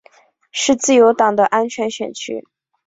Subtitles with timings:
[0.51, 2.43] 是自由党的安全选区。